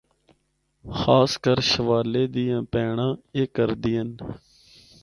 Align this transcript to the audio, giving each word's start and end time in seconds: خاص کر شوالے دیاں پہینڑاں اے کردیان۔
خاص 0.99 1.31
کر 1.43 1.57
شوالے 1.71 2.23
دیاں 2.33 2.61
پہینڑاں 2.71 3.13
اے 3.35 3.43
کردیان۔ 3.55 4.09